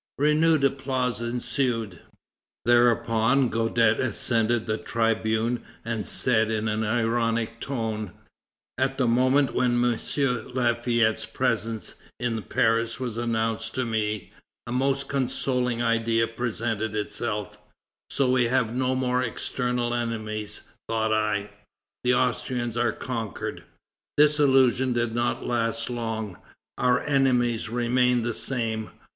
Renewed 0.17 0.63
applause 0.63 1.21
ensued. 1.21 1.99
Thereupon 2.65 3.49
Guadet 3.49 3.99
ascended 3.99 4.65
the 4.65 4.79
tribune 4.79 5.61
and 5.85 6.07
said 6.07 6.49
in 6.49 6.67
an 6.67 6.83
ironic 6.83 7.59
tone: 7.61 8.11
"At 8.79 8.97
the 8.97 9.05
moment 9.07 9.53
when 9.53 9.73
M. 9.73 9.99
Lafayette's 10.55 11.27
presence 11.27 11.93
in 12.19 12.41
Paris 12.41 12.99
was 12.99 13.15
announced 13.15 13.75
to 13.75 13.85
me, 13.85 14.31
a 14.65 14.71
most 14.71 15.07
consoling 15.07 15.83
idea 15.83 16.27
presented 16.27 16.95
itself. 16.95 17.59
So 18.09 18.27
we 18.31 18.45
have 18.45 18.73
no 18.73 18.95
more 18.95 19.21
external 19.21 19.93
enemies, 19.93 20.61
thought 20.89 21.13
I; 21.13 21.51
the 22.03 22.15
Austrians 22.15 22.75
are 22.75 22.91
conquered. 22.91 23.65
This 24.17 24.39
illusion 24.39 24.93
did 24.93 25.13
not 25.13 25.45
last 25.45 25.91
long. 25.91 26.37
Our 26.79 27.01
enemies 27.01 27.69
remain 27.69 28.23
the 28.23 28.33
same. 28.33 28.89